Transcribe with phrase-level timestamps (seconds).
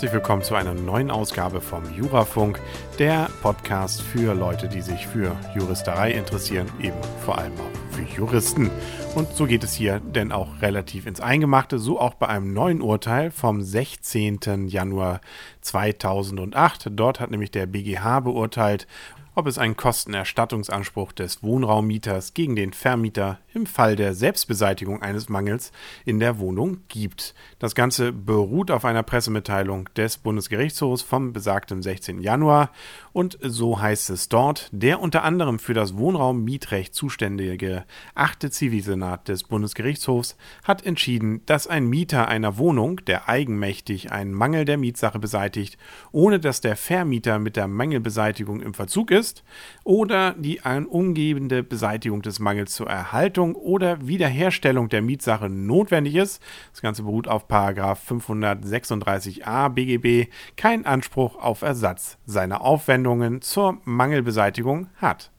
[0.00, 2.58] Herzlich willkommen zu einer neuen Ausgabe vom Jurafunk,
[2.98, 8.70] der Podcast für Leute, die sich für Juristerei interessieren, eben vor allem auch für Juristen.
[9.14, 12.80] Und so geht es hier denn auch relativ ins Eingemachte, so auch bei einem neuen
[12.80, 14.68] Urteil vom 16.
[14.68, 15.20] Januar
[15.60, 16.88] 2008.
[16.92, 18.86] Dort hat nämlich der BGH beurteilt,
[19.34, 25.72] ob es einen Kostenerstattungsanspruch des Wohnraummieters gegen den Vermieter im Fall der Selbstbeseitigung eines Mangels
[26.04, 27.34] in der Wohnung gibt.
[27.58, 32.20] Das Ganze beruht auf einer Pressemitteilung des Bundesgerichtshofs vom besagten 16.
[32.20, 32.70] Januar
[33.12, 38.52] und so heißt es dort, der unter anderem für das Wohnraummietrecht zuständige 8.
[38.52, 44.78] Zivilsenat des Bundesgerichtshofs hat entschieden, dass ein Mieter einer Wohnung, der eigenmächtig einen Mangel der
[44.78, 45.76] Mietsache beseitigt,
[46.12, 49.42] ohne dass der Vermieter mit der Mangelbeseitigung im Verzug ist,
[49.84, 56.42] oder die umgebende Beseitigung des Mangels zur Erhaltung Erstattung oder Wiederherstellung der Mietsache notwendig ist,
[56.72, 65.30] das Ganze beruht auf 536a BGB, keinen Anspruch auf Ersatz seiner Aufwendungen zur Mangelbeseitigung hat.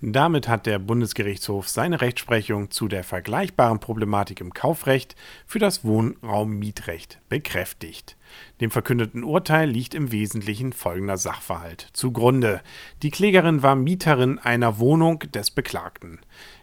[0.00, 7.18] Damit hat der Bundesgerichtshof seine Rechtsprechung zu der vergleichbaren Problematik im Kaufrecht für das Wohnraummietrecht
[7.28, 8.16] bekräftigt.
[8.60, 12.60] Dem verkündeten Urteil liegt im Wesentlichen folgender Sachverhalt zugrunde.
[13.02, 16.20] Die Klägerin war Mieterin einer Wohnung des Beklagten.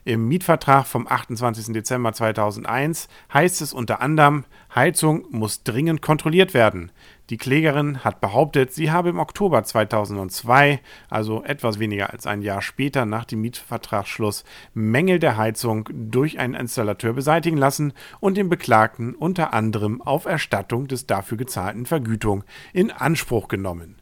[0.07, 1.73] Im Mietvertrag vom 28.
[1.73, 6.91] Dezember 2001 heißt es unter anderem, Heizung muss dringend kontrolliert werden.
[7.31, 12.61] Die Klägerin hat behauptet, sie habe im Oktober 2002, also etwas weniger als ein Jahr
[12.61, 14.43] später nach dem Mietvertragsschluss,
[14.75, 20.87] Mängel der Heizung durch einen Installateur beseitigen lassen und den Beklagten unter anderem auf Erstattung
[20.87, 23.95] des dafür gezahlten Vergütung in Anspruch genommen.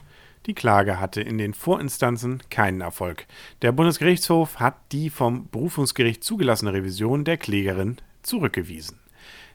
[0.46, 3.26] Die Klage hatte in den Vorinstanzen keinen Erfolg.
[3.62, 9.03] Der Bundesgerichtshof hat die vom Berufungsgericht zugelassene Revision der Klägerin zurückgewiesen.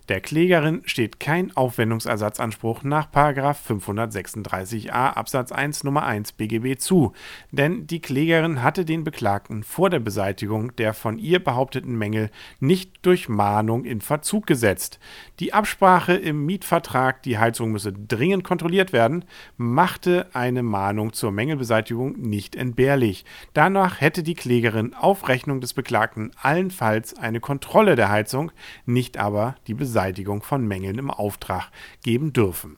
[0.10, 7.14] Der Klägerin steht kein Aufwendungsersatzanspruch nach 536a Absatz 1 Nummer 1 BGB zu,
[7.52, 13.06] denn die Klägerin hatte den Beklagten vor der Beseitigung der von ihr behaupteten Mängel nicht
[13.06, 15.00] durch Mahnung in Verzug gesetzt.
[15.40, 19.26] Die Absprache im Mietvertrag, die Heizung müsse dringend kontrolliert werden,
[19.58, 23.26] machte eine Mahnung zur Mängelbeseitigung nicht entbehrlich.
[23.54, 28.52] Danach hätte die Klägerin auf Rechnung des Beklagten allenfalls eine Kontrolle der Heizung,
[28.88, 31.72] nicht aber die Beseitigung Beseitigung von Mängeln im Auftrag
[32.04, 32.78] geben dürfen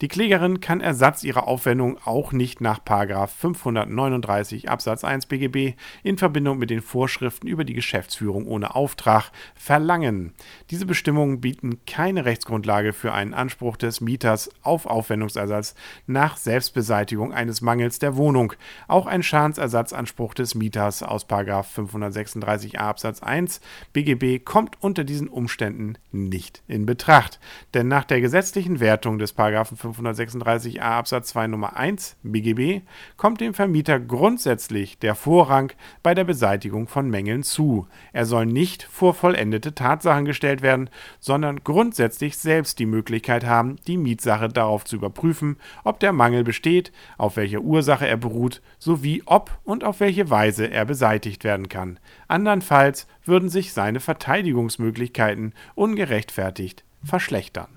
[0.00, 6.58] die Klägerin kann Ersatz ihrer Aufwendung auch nicht nach 539 Absatz 1 BGB in Verbindung
[6.58, 10.32] mit den Vorschriften über die Geschäftsführung ohne Auftrag verlangen.
[10.70, 15.74] Diese Bestimmungen bieten keine Rechtsgrundlage für einen Anspruch des Mieters auf Aufwendungsersatz
[16.06, 18.52] nach Selbstbeseitigung eines Mangels der Wohnung.
[18.88, 23.60] Auch ein Schadensersatzanspruch des Mieters aus 536a Absatz 1
[23.92, 27.40] BGB kommt unter diesen Umständen nicht in Betracht.
[27.74, 29.32] Denn nach der gesetzlichen Wertung des
[29.74, 32.82] 536a Absatz 2 Nummer 1 BGB
[33.16, 35.72] kommt dem Vermieter grundsätzlich der Vorrang
[36.02, 37.86] bei der Beseitigung von Mängeln zu.
[38.12, 40.90] Er soll nicht vor vollendete Tatsachen gestellt werden,
[41.20, 46.92] sondern grundsätzlich selbst die Möglichkeit haben, die Mietsache darauf zu überprüfen, ob der Mangel besteht,
[47.18, 51.98] auf welcher Ursache er beruht, sowie ob und auf welche Weise er beseitigt werden kann.
[52.28, 57.68] Andernfalls würden sich seine Verteidigungsmöglichkeiten ungerechtfertigt verschlechtern.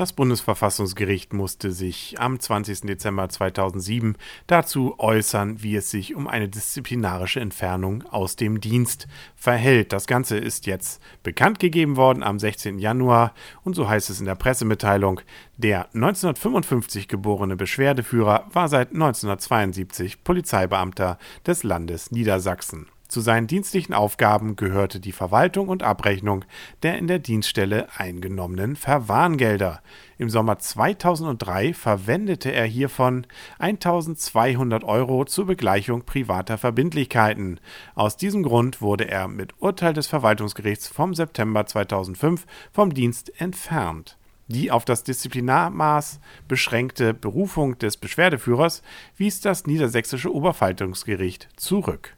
[0.00, 2.86] Das Bundesverfassungsgericht musste sich am 20.
[2.86, 4.16] Dezember 2007
[4.46, 9.92] dazu äußern, wie es sich um eine disziplinarische Entfernung aus dem Dienst verhält.
[9.92, 12.78] Das Ganze ist jetzt bekannt gegeben worden am 16.
[12.78, 15.20] Januar und so heißt es in der Pressemitteilung.
[15.58, 22.86] Der 1955 geborene Beschwerdeführer war seit 1972 Polizeibeamter des Landes Niedersachsen.
[23.10, 26.44] Zu seinen dienstlichen Aufgaben gehörte die Verwaltung und Abrechnung
[26.84, 29.82] der in der Dienststelle eingenommenen Verwarngelder.
[30.16, 33.26] Im Sommer 2003 verwendete er hiervon
[33.58, 37.58] 1200 Euro zur Begleichung privater Verbindlichkeiten.
[37.96, 44.18] Aus diesem Grund wurde er mit Urteil des Verwaltungsgerichts vom September 2005 vom Dienst entfernt.
[44.46, 48.84] Die auf das Disziplinarmaß beschränkte Berufung des Beschwerdeführers
[49.16, 52.16] wies das niedersächsische Oberverwaltungsgericht zurück.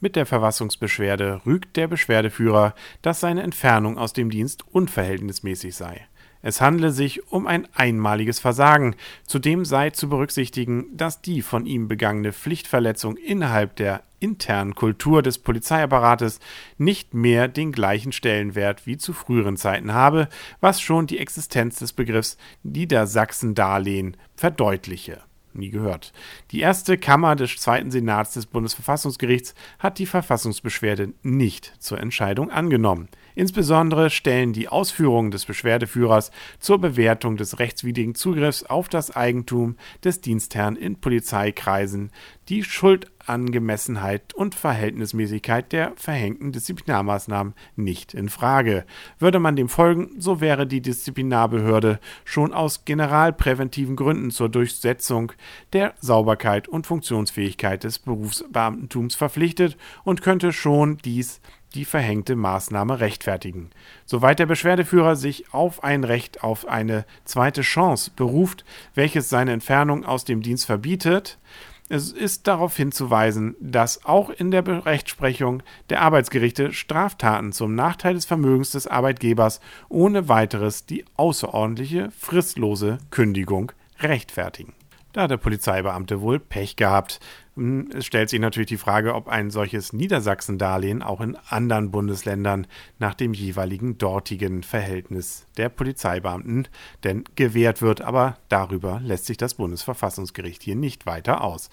[0.00, 6.06] Mit der Verfassungsbeschwerde rügt der Beschwerdeführer, dass seine Entfernung aus dem Dienst unverhältnismäßig sei.
[6.42, 8.96] Es handle sich um ein einmaliges Versagen.
[9.26, 15.36] Zudem sei zu berücksichtigen, dass die von ihm begangene Pflichtverletzung innerhalb der internen Kultur des
[15.36, 16.40] Polizeiapparates
[16.78, 20.28] nicht mehr den gleichen Stellenwert wie zu früheren Zeiten habe,
[20.60, 25.22] was schon die Existenz des Begriffs Niedersachsen-Darlehen verdeutliche
[25.54, 26.12] nie gehört.
[26.50, 33.08] Die erste Kammer des Zweiten Senats des Bundesverfassungsgerichts hat die Verfassungsbeschwerde nicht zur Entscheidung angenommen.
[33.34, 40.20] Insbesondere stellen die Ausführungen des Beschwerdeführers zur Bewertung des rechtswidrigen Zugriffs auf das Eigentum des
[40.20, 42.10] Dienstherrn in Polizeikreisen
[42.50, 48.84] die Schuldangemessenheit und Verhältnismäßigkeit der verhängten Disziplinarmaßnahmen nicht in Frage.
[49.20, 55.32] Würde man dem folgen, so wäre die Disziplinarbehörde schon aus generalpräventiven Gründen zur Durchsetzung
[55.72, 61.40] der Sauberkeit und Funktionsfähigkeit des Berufsbeamtentums verpflichtet und könnte schon dies
[61.74, 63.70] die verhängte Maßnahme rechtfertigen.
[64.04, 68.64] Soweit der Beschwerdeführer sich auf ein Recht auf eine zweite Chance beruft,
[68.96, 71.38] welches seine Entfernung aus dem Dienst verbietet,
[71.90, 78.26] es ist darauf hinzuweisen, dass auch in der Rechtsprechung der Arbeitsgerichte Straftaten zum Nachteil des
[78.26, 84.74] Vermögens des Arbeitgebers ohne weiteres die außerordentliche fristlose Kündigung rechtfertigen.
[85.12, 87.18] Da hat der Polizeibeamte wohl Pech gehabt.
[87.92, 92.66] Es stellt sich natürlich die Frage, ob ein solches Niedersachsen-Darlehen auch in anderen Bundesländern
[92.98, 96.68] nach dem jeweiligen dortigen Verhältnis der Polizeibeamten
[97.04, 98.00] denn gewährt wird.
[98.00, 101.68] Aber darüber lässt sich das Bundesverfassungsgericht hier nicht weiter aus.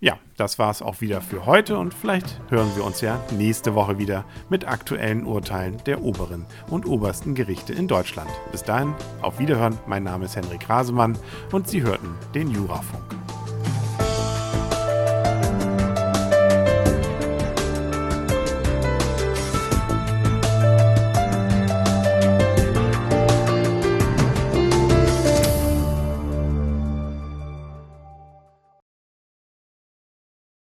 [0.00, 3.74] Ja, das war es auch wieder für heute und vielleicht hören wir uns ja nächste
[3.74, 8.30] Woche wieder mit aktuellen Urteilen der oberen und obersten Gerichte in Deutschland.
[8.52, 8.92] Bis dahin,
[9.22, 11.18] auf Wiederhören, mein Name ist Henrik Rasemann
[11.52, 13.23] und Sie hörten den Jurafunk.